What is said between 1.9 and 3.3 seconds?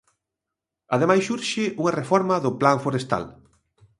reforma do plan forestal.